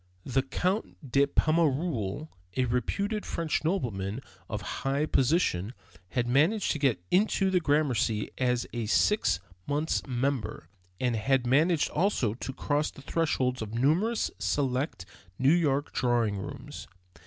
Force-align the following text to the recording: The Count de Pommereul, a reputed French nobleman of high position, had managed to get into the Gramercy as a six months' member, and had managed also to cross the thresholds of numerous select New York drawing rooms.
The 0.25 0.41
Count 0.41 1.11
de 1.11 1.27
Pommereul, 1.27 2.27
a 2.57 2.65
reputed 2.65 3.23
French 3.23 3.63
nobleman 3.63 4.19
of 4.49 4.61
high 4.81 5.05
position, 5.05 5.75
had 6.09 6.25
managed 6.27 6.71
to 6.71 6.79
get 6.79 7.03
into 7.11 7.51
the 7.51 7.59
Gramercy 7.59 8.31
as 8.39 8.65
a 8.73 8.87
six 8.87 9.39
months' 9.67 10.01
member, 10.07 10.69
and 10.99 11.15
had 11.15 11.45
managed 11.45 11.91
also 11.91 12.33
to 12.33 12.51
cross 12.51 12.89
the 12.89 13.03
thresholds 13.03 13.61
of 13.61 13.75
numerous 13.75 14.31
select 14.39 15.05
New 15.37 15.53
York 15.53 15.93
drawing 15.93 16.37
rooms. 16.39 16.87